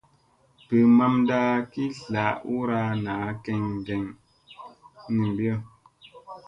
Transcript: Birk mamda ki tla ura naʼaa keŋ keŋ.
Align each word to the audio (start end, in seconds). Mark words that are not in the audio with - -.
Birk 0.67 0.87
mamda 0.97 1.39
ki 1.71 1.85
tla 1.99 2.25
ura 2.57 2.81
naʼaa 3.05 3.29
keŋ 3.43 3.63
keŋ. 3.85 4.03